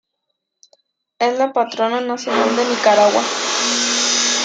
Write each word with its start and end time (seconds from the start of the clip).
Es 1.19 1.37
la 1.37 1.53
Patrona 1.53 2.01
Nacional 2.01 2.55
de 2.55 2.65
Nicaragua. 2.67 3.21